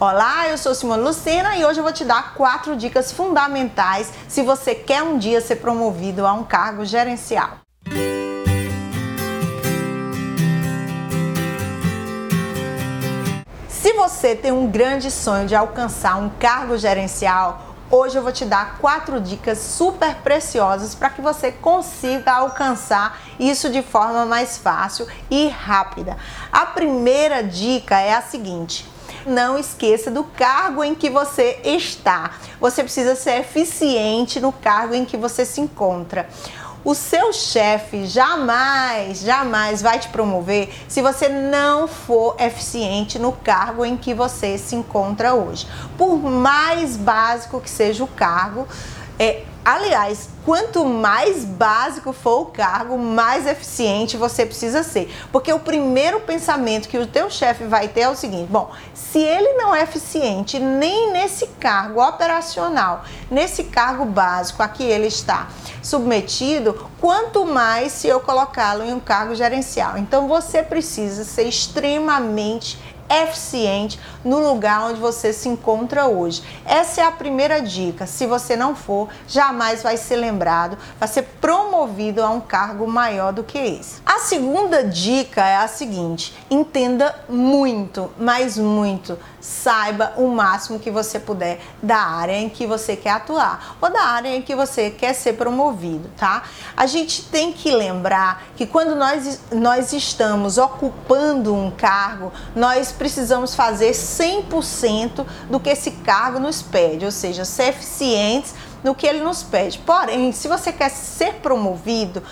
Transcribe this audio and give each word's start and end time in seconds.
Olá, 0.00 0.48
eu 0.48 0.56
sou 0.56 0.74
Simone 0.74 1.02
Lucena 1.02 1.58
e 1.58 1.64
hoje 1.66 1.78
eu 1.78 1.84
vou 1.84 1.92
te 1.92 2.06
dar 2.06 2.32
quatro 2.32 2.74
dicas 2.74 3.12
fundamentais 3.12 4.10
se 4.26 4.40
você 4.40 4.74
quer 4.74 5.02
um 5.02 5.18
dia 5.18 5.42
ser 5.42 5.56
promovido 5.56 6.26
a 6.26 6.32
um 6.32 6.42
cargo 6.42 6.86
gerencial. 6.86 7.58
Se 13.68 13.92
você 13.92 14.34
tem 14.34 14.50
um 14.50 14.70
grande 14.70 15.10
sonho 15.10 15.46
de 15.46 15.54
alcançar 15.54 16.16
um 16.16 16.30
cargo 16.30 16.78
gerencial, 16.78 17.66
Hoje 17.92 18.16
eu 18.16 18.22
vou 18.22 18.30
te 18.30 18.44
dar 18.44 18.78
quatro 18.78 19.20
dicas 19.20 19.58
super 19.58 20.14
preciosas 20.18 20.94
para 20.94 21.10
que 21.10 21.20
você 21.20 21.50
consiga 21.50 22.34
alcançar 22.34 23.20
isso 23.36 23.68
de 23.68 23.82
forma 23.82 24.24
mais 24.24 24.56
fácil 24.56 25.08
e 25.28 25.48
rápida. 25.48 26.16
A 26.52 26.66
primeira 26.66 27.42
dica 27.42 27.98
é 27.98 28.14
a 28.14 28.22
seguinte: 28.22 28.88
não 29.26 29.58
esqueça 29.58 30.10
do 30.10 30.24
cargo 30.24 30.82
em 30.82 30.94
que 30.94 31.10
você 31.10 31.58
está. 31.64 32.32
Você 32.60 32.82
precisa 32.82 33.14
ser 33.14 33.40
eficiente 33.40 34.40
no 34.40 34.52
cargo 34.52 34.94
em 34.94 35.04
que 35.04 35.16
você 35.16 35.44
se 35.44 35.60
encontra. 35.60 36.28
O 36.82 36.94
seu 36.94 37.30
chefe 37.30 38.06
jamais, 38.06 39.20
jamais 39.20 39.82
vai 39.82 39.98
te 39.98 40.08
promover 40.08 40.72
se 40.88 41.02
você 41.02 41.28
não 41.28 41.86
for 41.86 42.36
eficiente 42.38 43.18
no 43.18 43.32
cargo 43.32 43.84
em 43.84 43.98
que 43.98 44.14
você 44.14 44.56
se 44.56 44.74
encontra 44.74 45.34
hoje. 45.34 45.66
Por 45.98 46.16
mais 46.16 46.96
básico 46.96 47.60
que 47.60 47.68
seja 47.68 48.02
o 48.02 48.06
cargo, 48.06 48.66
é, 49.18 49.42
Aliás, 49.64 50.30
quanto 50.44 50.86
mais 50.86 51.44
básico 51.44 52.12
for 52.12 52.40
o 52.40 52.46
cargo, 52.46 52.96
mais 52.96 53.46
eficiente 53.46 54.16
você 54.16 54.46
precisa 54.46 54.82
ser. 54.82 55.14
Porque 55.30 55.52
o 55.52 55.58
primeiro 55.58 56.20
pensamento 56.20 56.88
que 56.88 56.96
o 56.96 57.06
teu 57.06 57.28
chefe 57.28 57.64
vai 57.64 57.86
ter 57.88 58.00
é 58.02 58.08
o 58.08 58.16
seguinte: 58.16 58.48
bom, 58.50 58.70
se 58.94 59.18
ele 59.18 59.52
não 59.54 59.74
é 59.74 59.82
eficiente 59.82 60.58
nem 60.58 61.12
nesse 61.12 61.46
cargo 61.46 62.02
operacional, 62.02 63.04
nesse 63.30 63.64
cargo 63.64 64.06
básico 64.06 64.62
a 64.62 64.68
que 64.68 64.82
ele 64.82 65.08
está 65.08 65.48
submetido, 65.82 66.88
quanto 67.00 67.44
mais 67.44 67.92
se 67.92 68.08
eu 68.08 68.20
colocá-lo 68.20 68.84
em 68.84 68.94
um 68.94 69.00
cargo 69.00 69.34
gerencial. 69.34 69.98
Então 69.98 70.26
você 70.26 70.62
precisa 70.62 71.24
ser 71.24 71.44
extremamente 71.44 72.78
eficiente 72.78 72.89
no 74.24 74.38
lugar 74.38 74.82
onde 74.84 75.00
você 75.00 75.32
se 75.32 75.48
encontra 75.48 76.06
hoje. 76.06 76.42
Essa 76.64 77.00
é 77.00 77.04
a 77.04 77.10
primeira 77.10 77.60
dica. 77.60 78.06
Se 78.06 78.26
você 78.26 78.54
não 78.54 78.76
for, 78.76 79.08
jamais 79.26 79.82
vai 79.82 79.96
ser 79.96 80.16
lembrado, 80.16 80.78
vai 80.98 81.08
ser 81.08 81.22
promovido 81.40 82.22
a 82.22 82.30
um 82.30 82.40
cargo 82.40 82.86
maior 82.86 83.32
do 83.32 83.42
que 83.42 83.58
esse. 83.58 84.00
A 84.12 84.18
segunda 84.18 84.82
dica 84.82 85.40
é 85.46 85.54
a 85.54 85.68
seguinte: 85.68 86.34
entenda 86.50 87.14
muito, 87.28 88.10
mas 88.18 88.58
muito. 88.58 89.16
Saiba 89.40 90.14
o 90.16 90.26
máximo 90.26 90.80
que 90.80 90.90
você 90.90 91.20
puder 91.20 91.60
da 91.80 91.96
área 91.96 92.36
em 92.36 92.48
que 92.48 92.66
você 92.66 92.96
quer 92.96 93.10
atuar 93.10 93.76
ou 93.80 93.88
da 93.88 94.02
área 94.02 94.34
em 94.34 94.42
que 94.42 94.56
você 94.56 94.90
quer 94.90 95.14
ser 95.14 95.34
promovido, 95.34 96.10
tá? 96.16 96.42
A 96.76 96.86
gente 96.86 97.22
tem 97.26 97.52
que 97.52 97.70
lembrar 97.70 98.42
que 98.56 98.66
quando 98.66 98.96
nós, 98.96 99.42
nós 99.52 99.92
estamos 99.92 100.58
ocupando 100.58 101.54
um 101.54 101.70
cargo, 101.70 102.32
nós 102.56 102.90
precisamos 102.90 103.54
fazer 103.54 103.92
100% 103.92 105.24
do 105.48 105.60
que 105.60 105.70
esse 105.70 105.92
cargo 105.92 106.40
nos 106.40 106.60
pede, 106.60 107.04
ou 107.04 107.12
seja, 107.12 107.44
ser 107.44 107.68
eficientes 107.68 108.54
no 108.82 108.94
que 108.94 109.06
ele 109.06 109.20
nos 109.20 109.42
pede. 109.42 109.78
Porém, 109.78 110.32
se 110.32 110.48
você 110.48 110.72
quer 110.72 110.90
ser 110.90 111.34
promovido, 111.34 112.22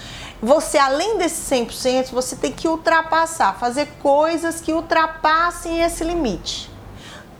você 0.40 0.78
além 0.78 1.18
desse 1.18 1.54
100%, 1.54 2.10
você 2.10 2.36
tem 2.36 2.52
que 2.52 2.68
ultrapassar, 2.68 3.58
fazer 3.58 3.86
coisas 4.00 4.60
que 4.60 4.72
ultrapassem 4.72 5.82
esse 5.82 6.04
limite. 6.04 6.70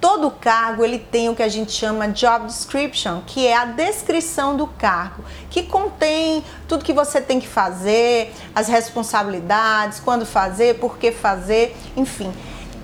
Todo 0.01 0.31
cargo 0.31 0.85
ele 0.85 0.99
tem 0.99 1.29
o 1.29 1.35
que 1.35 1.43
a 1.43 1.49
gente 1.49 1.73
chama 1.73 2.09
job 2.09 2.47
description, 2.47 3.21
que 3.27 3.47
é 3.47 3.57
a 3.57 3.65
descrição 3.65 4.57
do 4.57 4.67
cargo, 4.67 5.25
que 5.51 5.65
contém 5.65 6.45
tudo 6.69 6.85
que 6.85 6.93
você 6.93 7.21
tem 7.21 7.41
que 7.41 7.49
fazer, 7.49 8.33
as 8.55 8.69
responsabilidades, 8.69 9.99
quando 9.99 10.25
fazer, 10.25 10.79
por 10.79 10.99
que 10.99 11.11
fazer, 11.11 11.77
enfim. 11.97 12.33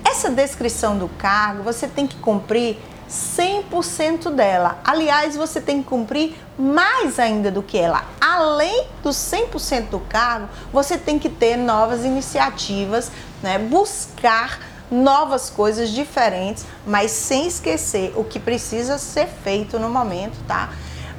Essa 0.03 0.29
descrição 0.29 0.97
do 0.97 1.07
cargo, 1.07 1.63
você 1.63 1.87
tem 1.87 2.05
que 2.05 2.17
cumprir 2.17 2.77
100% 3.09 4.31
dela. 4.31 4.79
Aliás, 4.83 5.35
você 5.35 5.61
tem 5.61 5.81
que 5.81 5.89
cumprir 5.89 6.35
mais 6.57 7.19
ainda 7.19 7.51
do 7.51 7.61
que 7.61 7.77
ela. 7.77 8.03
Além 8.19 8.87
dos 9.03 9.15
100% 9.15 9.89
do 9.89 9.99
cargo, 9.99 10.49
você 10.71 10.97
tem 10.97 11.19
que 11.19 11.29
ter 11.29 11.57
novas 11.57 12.03
iniciativas, 12.03 13.11
né? 13.41 13.59
buscar 13.59 14.59
novas 14.89 15.49
coisas 15.49 15.89
diferentes, 15.89 16.65
mas 16.85 17.11
sem 17.11 17.47
esquecer 17.47 18.13
o 18.15 18.23
que 18.23 18.39
precisa 18.39 18.97
ser 18.97 19.27
feito 19.27 19.79
no 19.79 19.89
momento, 19.89 20.37
tá? 20.47 20.69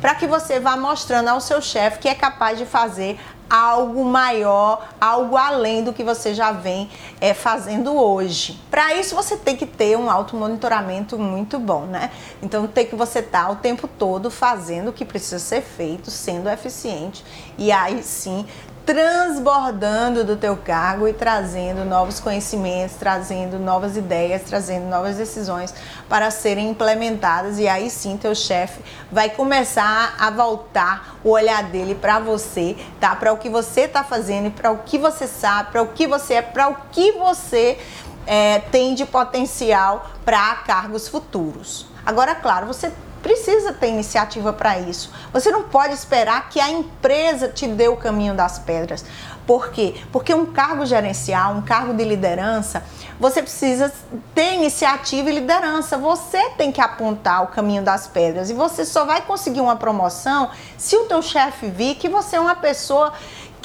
Para 0.00 0.14
que 0.14 0.26
você 0.26 0.60
vá 0.60 0.76
mostrando 0.76 1.28
ao 1.28 1.40
seu 1.40 1.60
chefe 1.60 1.98
que 1.98 2.08
é 2.08 2.14
capaz 2.14 2.58
de 2.58 2.66
fazer 2.66 3.18
algo 3.48 4.04
maior, 4.04 4.88
algo 5.00 5.36
além 5.36 5.84
do 5.84 5.92
que 5.92 6.02
você 6.02 6.34
já 6.34 6.52
vem 6.52 6.90
é, 7.20 7.32
fazendo 7.32 7.94
hoje. 7.94 8.60
Para 8.70 8.94
isso 8.94 9.14
você 9.14 9.36
tem 9.36 9.56
que 9.56 9.66
ter 9.66 9.96
um 9.96 10.10
automonitoramento 10.10 11.18
muito 11.18 11.58
bom, 11.58 11.86
né? 11.86 12.10
Então 12.42 12.66
tem 12.66 12.86
que 12.86 12.96
você 12.96 13.20
estar 13.20 13.46
tá 13.46 13.50
o 13.50 13.56
tempo 13.56 13.86
todo 13.86 14.30
fazendo 14.30 14.88
o 14.88 14.92
que 14.92 15.04
precisa 15.04 15.38
ser 15.38 15.62
feito, 15.62 16.10
sendo 16.10 16.48
eficiente 16.48 17.24
e 17.56 17.70
aí 17.72 18.02
sim 18.02 18.46
transbordando 18.86 20.22
do 20.22 20.36
teu 20.36 20.56
cargo 20.56 21.08
e 21.08 21.12
trazendo 21.12 21.84
novos 21.84 22.20
conhecimentos, 22.20 22.94
trazendo 22.94 23.58
novas 23.58 23.96
ideias, 23.96 24.42
trazendo 24.42 24.86
novas 24.86 25.16
decisões 25.16 25.74
para 26.08 26.30
serem 26.30 26.70
implementadas 26.70 27.58
e 27.58 27.66
aí 27.66 27.90
sim 27.90 28.16
teu 28.16 28.32
chefe 28.32 28.80
vai 29.10 29.28
começar 29.28 30.14
a 30.16 30.30
voltar 30.30 31.18
o 31.24 31.30
olhar 31.30 31.64
dele 31.64 31.96
para 31.96 32.20
você, 32.20 32.76
tá? 33.00 33.16
Para 33.16 33.32
o 33.32 33.38
que 33.38 33.48
você 33.48 33.82
está 33.82 34.04
fazendo, 34.04 34.52
para 34.52 34.70
o 34.70 34.78
que 34.78 34.98
você 34.98 35.26
sabe, 35.26 35.72
para 35.72 35.82
o 35.82 35.88
que 35.88 36.06
você 36.06 36.34
é, 36.34 36.42
para 36.42 36.68
o 36.68 36.76
que 36.92 37.10
você 37.10 37.78
é, 38.24 38.60
tem 38.70 38.94
de 38.94 39.04
potencial 39.04 40.08
para 40.24 40.54
cargos 40.64 41.08
futuros. 41.08 41.86
Agora, 42.04 42.36
claro, 42.36 42.68
você 42.68 42.92
precisa 43.26 43.72
ter 43.72 43.88
iniciativa 43.88 44.52
para 44.52 44.78
isso. 44.78 45.10
Você 45.32 45.50
não 45.50 45.64
pode 45.64 45.94
esperar 45.94 46.48
que 46.48 46.60
a 46.60 46.70
empresa 46.70 47.48
te 47.48 47.66
dê 47.66 47.88
o 47.88 47.96
caminho 47.96 48.34
das 48.34 48.60
pedras. 48.60 49.04
Por 49.44 49.70
quê? 49.70 49.96
Porque 50.12 50.32
um 50.32 50.46
cargo 50.46 50.86
gerencial, 50.86 51.54
um 51.54 51.62
cargo 51.62 51.92
de 51.92 52.04
liderança, 52.04 52.84
você 53.18 53.42
precisa 53.42 53.92
ter 54.32 54.54
iniciativa 54.54 55.28
e 55.28 55.34
liderança. 55.34 55.98
Você 55.98 56.50
tem 56.50 56.70
que 56.70 56.80
apontar 56.80 57.42
o 57.42 57.48
caminho 57.48 57.82
das 57.82 58.06
pedras 58.06 58.48
e 58.48 58.54
você 58.54 58.84
só 58.84 59.04
vai 59.04 59.20
conseguir 59.22 59.60
uma 59.60 59.74
promoção 59.74 60.50
se 60.78 60.96
o 60.96 61.06
teu 61.06 61.20
chefe 61.20 61.68
vir 61.68 61.96
que 61.96 62.08
você 62.08 62.36
é 62.36 62.40
uma 62.40 62.54
pessoa 62.54 63.12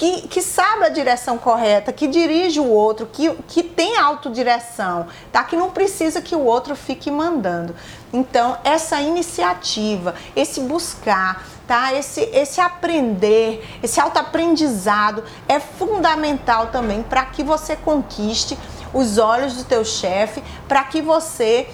que, 0.02 0.28
que 0.28 0.42
sabe 0.42 0.86
a 0.86 0.90
direção 0.90 1.38
correta, 1.38 1.94
que 1.94 2.08
dirige 2.08 2.60
o 2.60 2.68
outro, 2.68 3.06
que, 3.06 3.32
que 3.48 3.62
tem 3.62 4.00
autodireção, 4.00 5.06
tá? 5.32 5.44
Que 5.44 5.56
não 5.56 5.70
precisa 5.70 6.20
que 6.24 6.36
o 6.36 6.44
outro 6.44 6.76
fique 6.76 7.12
mandando. 7.12 7.76
Então, 8.12 8.58
essa 8.64 9.00
iniciativa, 9.00 10.16
esse 10.36 10.60
buscar, 10.62 11.46
tá? 11.68 11.94
Esse, 11.94 12.22
esse 12.34 12.60
aprender, 12.60 13.64
esse 13.84 14.02
autoaprendizado 14.02 15.24
é 15.48 15.60
fundamental 15.60 16.70
também 16.72 17.04
para 17.04 17.24
que 17.26 17.44
você 17.44 17.76
conquiste 17.76 18.58
os 18.92 19.20
olhos 19.20 19.56
do 19.56 19.66
teu 19.66 19.86
chefe, 19.86 20.44
para 20.68 20.84
que 20.84 21.00
você 21.00 21.70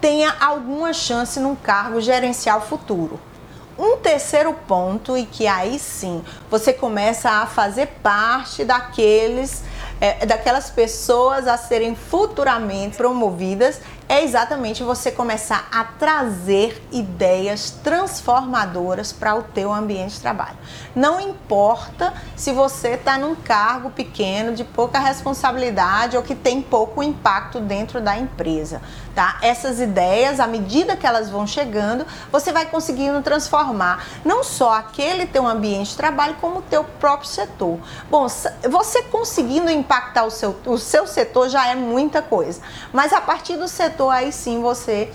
tenha 0.00 0.34
alguma 0.40 0.92
chance 0.92 1.38
num 1.38 1.54
cargo 1.54 2.00
gerencial 2.00 2.60
futuro. 2.60 3.20
Um 3.78 3.96
terceiro 3.98 4.52
ponto, 4.66 5.16
e 5.16 5.24
que 5.24 5.46
aí 5.46 5.78
sim 5.78 6.24
você 6.50 6.72
começa 6.72 7.30
a 7.30 7.46
fazer 7.46 7.86
parte 8.02 8.64
daqueles, 8.64 9.62
é, 10.00 10.26
daquelas 10.26 10.68
pessoas 10.68 11.46
a 11.46 11.56
serem 11.56 11.94
futuramente 11.94 12.96
promovidas 12.96 13.80
é 14.08 14.24
exatamente 14.24 14.82
você 14.82 15.10
começar 15.12 15.68
a 15.70 15.84
trazer 15.84 16.82
ideias 16.90 17.70
transformadoras 17.84 19.12
para 19.12 19.34
o 19.34 19.42
teu 19.42 19.70
ambiente 19.70 20.14
de 20.14 20.20
trabalho. 20.20 20.56
Não 20.96 21.20
importa 21.20 22.14
se 22.34 22.50
você 22.52 22.92
está 22.92 23.18
num 23.18 23.34
cargo 23.34 23.90
pequeno, 23.90 24.54
de 24.54 24.64
pouca 24.64 24.98
responsabilidade 24.98 26.16
ou 26.16 26.22
que 26.22 26.34
tem 26.34 26.62
pouco 26.62 27.02
impacto 27.02 27.60
dentro 27.60 28.00
da 28.00 28.16
empresa, 28.16 28.80
tá? 29.14 29.36
Essas 29.42 29.78
ideias, 29.78 30.40
à 30.40 30.46
medida 30.46 30.96
que 30.96 31.06
elas 31.06 31.28
vão 31.28 31.46
chegando, 31.46 32.06
você 32.32 32.50
vai 32.50 32.64
conseguindo 32.64 33.20
transformar 33.20 34.06
não 34.24 34.42
só 34.42 34.72
aquele 34.72 35.26
teu 35.26 35.46
ambiente 35.46 35.90
de 35.90 35.96
trabalho, 35.96 36.36
como 36.40 36.60
o 36.60 36.62
teu 36.62 36.82
próprio 36.82 37.28
setor. 37.28 37.78
Bom, 38.10 38.26
você 38.70 39.02
conseguindo 39.02 39.70
impactar 39.70 40.24
o 40.24 40.30
seu, 40.30 40.56
o 40.64 40.78
seu 40.78 41.06
setor 41.06 41.50
já 41.50 41.68
é 41.68 41.74
muita 41.74 42.22
coisa, 42.22 42.62
mas 42.90 43.12
a 43.12 43.20
partir 43.20 43.56
do 43.56 43.68
setor 43.68 43.97
aí 44.06 44.32
sim 44.32 44.60
você 44.60 45.10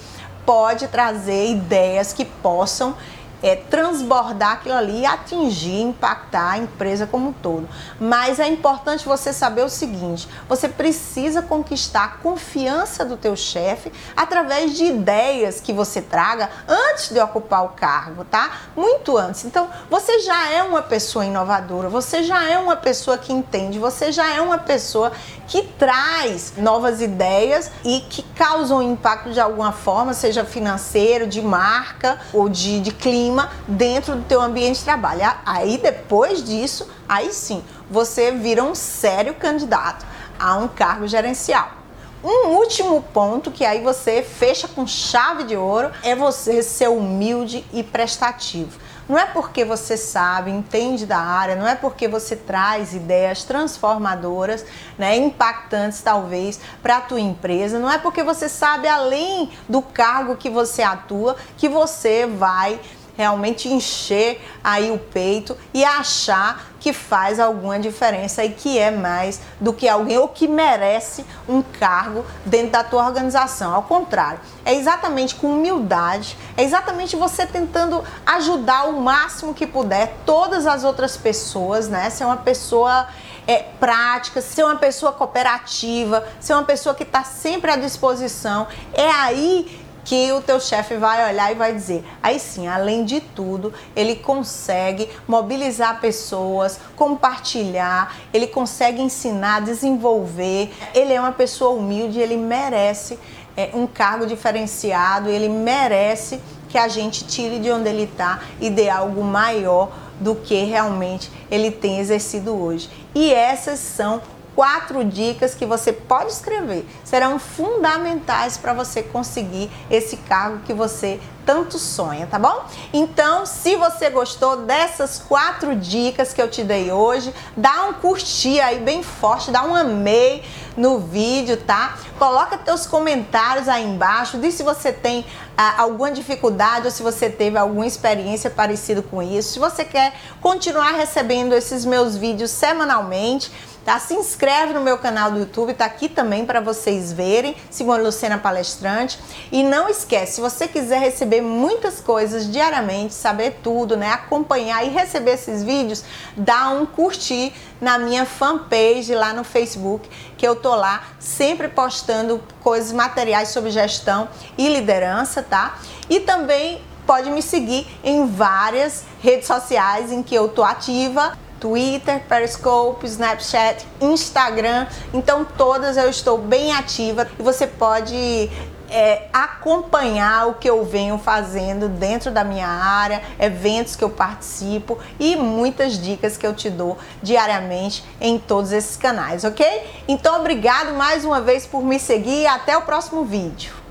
pode 0.46 0.88
trazer 0.88 1.52
ideias 1.52 2.12
que 2.12 2.26
possam 2.26 2.96
é, 3.44 3.58
transbordar 3.58 4.54
aquilo 4.54 4.76
ali 4.76 5.02
e 5.02 5.06
atingir, 5.06 5.82
impactar 5.82 6.52
a 6.52 6.58
empresa 6.58 7.06
como 7.06 7.30
um 7.30 7.34
todo. 7.34 7.68
Mas 8.00 8.40
é 8.40 8.48
importante 8.48 9.06
você 9.06 9.34
saber 9.34 9.64
o 9.64 9.70
seguinte: 9.70 10.28
você 10.48 10.70
precisa 10.70 11.42
conquistar 11.42 12.06
a 12.06 12.08
confiança 12.08 13.04
do 13.04 13.18
teu 13.18 13.36
chefe 13.36 13.92
através 14.16 14.78
de 14.78 14.86
ideias 14.86 15.60
que 15.60 15.74
você 15.74 16.02
traga 16.02 16.50
antes 16.94 17.10
de 17.10 17.20
ocupar 17.20 17.66
o 17.66 17.70
cargo, 17.70 18.24
tá? 18.24 18.52
Muito 18.76 19.18
antes. 19.18 19.44
Então, 19.46 19.68
você 19.90 20.20
já 20.20 20.52
é 20.52 20.62
uma 20.62 20.82
pessoa 20.82 21.26
inovadora, 21.26 21.90
você 21.90 22.24
já 22.24 22.48
é 22.48 22.58
uma 22.58 22.76
pessoa 22.76 23.18
que 23.18 23.34
entende, 23.34 23.80
você 23.80 24.12
já 24.12 24.32
é 24.32 24.40
uma 24.40 24.60
pessoa 24.60 25.12
que 25.48 25.64
traz 25.64 26.54
novas 26.58 27.02
ideias 27.02 27.72
e 27.84 28.02
que 28.02 28.22
causam 28.36 28.82
impacto 28.82 29.32
de 29.32 29.40
alguma 29.40 29.72
forma, 29.72 30.14
seja 30.14 30.46
financeiro, 30.46 31.26
de 31.26 31.42
marca 31.42 32.20
ou 32.32 32.48
de, 32.48 32.80
de 32.80 32.92
clima 32.92 33.50
dentro 33.68 34.16
do 34.16 34.24
teu 34.24 34.42
ambiente 34.42 34.80
de 34.80 34.84
trabalho. 34.84 35.22
Aí 35.46 35.78
depois 35.78 36.44
disso, 36.44 36.88
aí 37.10 37.34
sim, 37.34 37.64
você 37.90 38.32
vira 38.32 38.64
um 38.64 38.76
sério 38.76 39.34
candidato 39.34 40.06
a 40.40 40.56
um 40.58 40.68
cargo 40.68 41.08
gerencial. 41.08 41.83
Um 42.24 42.52
último 42.52 43.02
ponto 43.02 43.52
que 43.52 43.66
aí 43.66 43.84
você 43.84 44.24
fecha 44.24 44.66
com 44.66 44.88
chave 44.88 45.44
de 45.44 45.58
ouro 45.58 45.92
é 46.04 46.16
você 46.16 46.64
ser 46.64 46.88
humilde 46.88 47.66
e 47.74 47.84
prestativo. 47.84 48.80
Não 49.10 49.20
é 49.20 49.26
porque 49.26 49.66
você 49.66 49.98
sabe, 49.98 50.50
entende 50.50 51.06
da 51.06 51.18
área, 51.18 51.58
não 51.58 51.68
é 51.68 51.76
porque 51.76 52.08
você 52.08 52.38
traz 52.38 52.94
ideias 52.94 53.44
transformadoras, 53.44 54.66
né, 54.98 55.18
impactantes 55.18 56.02
talvez 56.02 56.62
para 56.82 56.98
a 56.98 57.02
tua 57.02 57.20
empresa, 57.20 57.78
não 57.78 57.92
é 57.92 57.98
porque 57.98 58.24
você 58.24 58.48
sabe 58.48 58.88
além 58.88 59.52
do 59.68 59.82
cargo 59.82 60.38
que 60.38 60.50
você 60.50 60.82
atua 60.82 61.36
que 61.58 61.68
você 61.68 62.26
vai 62.26 62.80
realmente 63.16 63.68
encher 63.68 64.42
aí 64.64 64.92
o 64.92 64.98
peito 64.98 65.56
e 65.74 65.84
achar 65.84 66.74
que 66.80 66.92
faz 66.92 67.40
alguma 67.40 67.80
diferença 67.80 68.44
e 68.44 68.50
que 68.50 68.78
é 68.78 68.92
mais 68.92 69.40
do 69.60 69.72
que 69.72 69.88
alguém 69.88 70.18
ou 70.18 70.28
que 70.28 70.48
merece 70.48 71.26
um 71.48 71.62
cargo 71.62 72.26
dentro 72.46 72.72
da 72.72 72.84
tua 72.84 73.06
organização. 73.06 73.74
Ao 73.74 73.84
contrário, 73.84 74.40
é 74.66 74.74
exatamente 74.74 75.36
com 75.36 75.48
humildade, 75.48 76.38
é 76.58 76.64
exatamente 76.64 77.16
você 77.16 77.46
tentando 77.46 78.04
ajudar 78.26 78.90
o 78.90 79.00
máximo 79.00 79.54
que 79.54 79.66
puder 79.66 80.14
todas 80.26 80.68
as 80.68 80.84
outras 80.84 81.16
pessoas, 81.16 81.88
né? 81.88 82.10
Ser 82.10 82.26
uma 82.26 82.38
pessoa 82.38 83.08
é, 83.48 83.60
prática, 83.80 84.42
ser 84.42 84.64
uma 84.64 84.76
pessoa 84.76 85.12
cooperativa, 85.12 86.26
ser 86.40 86.54
uma 86.54 86.64
pessoa 86.64 86.96
que 86.96 87.04
está 87.04 87.24
sempre 87.24 87.72
à 87.72 87.76
disposição. 87.76 88.68
É 88.94 89.10
aí 89.10 89.83
que 90.06 90.32
o 90.32 90.42
teu 90.42 90.60
chefe 90.60 90.96
vai 90.98 91.32
olhar 91.32 91.52
e 91.52 91.56
vai 91.56 91.74
dizer: 91.74 92.04
aí 92.22 92.40
sim, 92.40 92.68
além 92.68 93.06
de 93.06 93.20
tudo, 93.20 93.74
ele 93.96 94.16
consegue 94.16 95.10
mobilizar 95.28 96.00
pessoas, 96.00 96.80
compartilhar, 96.96 98.16
ele 98.34 98.48
consegue 98.48 99.02
ensinar, 99.02 99.62
desenvolver. 99.62 100.74
Ele 100.94 101.14
é 101.14 101.20
uma 101.20 101.32
pessoa 101.32 101.72
humilde, 101.72 102.20
ele 102.20 102.38
merece 102.38 103.18
é, 103.56 103.70
um 103.74 103.88
cargo 103.88 104.26
diferenciado, 104.26 105.30
ele 105.30 105.50
merece 105.50 106.40
que 106.70 106.78
a 106.78 106.88
gente 106.88 107.26
tire 107.26 107.60
de 107.60 107.72
onde 107.72 107.88
ele 107.88 108.04
está 108.04 108.42
e 108.60 108.70
dê 108.70 108.90
algo 108.90 109.24
maior 109.24 109.92
do 110.20 110.36
que 110.36 110.64
realmente 110.64 111.32
ele 111.52 111.70
tem 111.70 112.00
exercido 112.00 112.56
hoje. 112.56 112.90
E 113.14 113.32
essas 113.32 113.80
são 113.80 114.22
quatro 114.56 115.04
dicas 115.04 115.56
que 115.56 115.66
você 115.66 115.92
pode 115.92 116.32
escrever 116.32 116.86
serão 117.04 117.40
fundamentais 117.40 118.58
para 118.58 118.74
você 118.74 119.04
conseguir 119.04 119.70
esse 119.90 120.18
cargo 120.18 120.60
que 120.66 120.74
você 120.74 121.20
tanto 121.46 121.78
sonha, 121.78 122.26
tá 122.26 122.40
bom? 122.40 122.66
Então, 122.94 123.46
se 123.46 123.76
você 123.76 124.10
gostou 124.10 124.58
dessas 124.58 125.20
quatro 125.20 125.76
dicas 125.76 126.34
que 126.34 126.42
eu 126.42 126.50
te 126.50 126.64
dei 126.64 126.92
hoje, 126.92 127.34
dá 127.56 127.86
um 127.90 127.94
curtir 127.94 128.62
aí 128.62 128.80
bem 128.80 129.04
forte, 129.04 129.52
dá 129.52 129.64
um 129.64 129.76
amei 129.76 130.44
no 130.78 131.00
vídeo, 131.00 131.58
tá? 131.58 131.98
Coloca 132.18 132.58
teus 132.58 132.86
comentários 132.86 133.68
aí 133.68 133.84
embaixo, 133.84 134.38
diz 134.38 134.56
se 134.56 134.64
você 134.64 134.92
tem 134.92 135.26
ah, 135.58 135.82
alguma 135.82 136.12
dificuldade 136.12 136.86
ou 136.86 136.92
se 136.92 137.04
você 137.04 137.30
teve 137.30 137.58
alguma 137.58 137.86
experiência 137.86 138.50
parecida 138.50 139.02
com 139.02 139.22
isso. 139.22 139.54
Se 139.54 139.60
você 139.60 139.84
quer 139.84 140.14
continuar 140.42 140.92
recebendo 140.92 141.54
esses 141.54 141.86
meus 141.86 142.16
vídeos 142.16 142.52
semanalmente, 142.52 143.52
tá? 143.86 144.00
Se 144.00 144.14
inscreve 144.14 144.74
no 144.74 144.82
meu 144.82 144.98
canal 144.98 145.32
do 145.32 145.40
YouTube, 145.40 145.74
tá 145.74 145.86
aqui 145.86 146.08
também 146.08 146.46
para 146.46 146.60
vocês 146.60 147.12
verem, 147.12 147.56
segundo 147.70 148.00
a 148.00 148.04
Luciana 148.04 148.38
Palestrante. 148.38 149.20
E 149.52 149.64
não 149.64 149.90
esquece, 149.90 150.34
se 150.34 150.42
você 150.42 150.68
quiser 150.68 151.00
receber 151.00 151.42
muitas 151.42 152.00
coisas 152.00 152.52
diariamente, 152.52 153.14
saber 153.14 153.60
tudo, 153.62 153.98
né? 153.98 154.10
Acompanhar 154.10 154.86
e 154.86 154.90
receber 154.90 155.32
esses 155.32 155.64
vídeos, 155.64 156.04
dá 156.36 156.70
um 156.70 156.86
curtir 156.86 157.54
na 157.80 157.98
minha 157.98 158.26
fanpage 158.26 159.14
lá 159.14 159.34
no 159.34 159.44
Facebook, 159.44 160.10
que 160.38 160.48
eu 160.48 160.56
tô 160.56 160.74
lá 160.76 161.04
sempre 161.20 161.68
postando 161.68 162.42
coisas 162.62 162.92
materiais 162.92 163.50
sobre 163.50 163.72
gestão 163.72 164.30
e 164.58 164.70
liderança, 164.70 165.44
tá? 165.44 165.78
E 166.10 166.20
também 166.20 166.82
pode 167.06 167.30
me 167.30 167.42
seguir 167.42 167.86
em 168.04 168.26
várias 168.26 169.04
redes 169.22 169.48
sociais 169.48 170.12
em 170.12 170.24
que 170.24 170.34
eu 170.34 170.48
tô 170.48 170.64
ativa 170.64 171.38
Twitter, 171.64 172.20
Periscope, 172.28 173.06
Snapchat, 173.06 173.88
Instagram. 174.02 174.86
Então, 175.14 175.46
todas 175.46 175.96
eu 175.96 176.10
estou 176.10 176.38
bem 176.38 176.74
ativa 176.74 177.26
e 177.40 177.42
você 177.42 177.66
pode 177.66 178.52
é, 178.90 179.30
acompanhar 179.32 180.50
o 180.50 180.56
que 180.56 180.70
eu 180.70 180.84
venho 180.84 181.18
fazendo 181.18 181.88
dentro 181.88 182.32
da 182.32 182.44
minha 182.44 182.68
área, 182.68 183.24
eventos 183.40 183.96
que 183.96 184.04
eu 184.04 184.10
participo 184.10 185.00
e 185.18 185.38
muitas 185.38 185.98
dicas 185.98 186.36
que 186.36 186.46
eu 186.46 186.54
te 186.54 186.70
dou 186.70 186.98
diariamente 187.22 188.04
em 188.20 188.38
todos 188.38 188.74
esses 188.74 188.98
canais, 188.98 189.46
ok? 189.46 189.66
Então, 190.06 190.42
obrigado 190.42 190.94
mais 190.94 191.24
uma 191.24 191.40
vez 191.40 191.66
por 191.66 191.82
me 191.82 191.98
seguir 191.98 192.42
e 192.42 192.46
até 192.46 192.78
o 192.78 192.82
próximo 192.82 193.24
vídeo. 193.24 193.83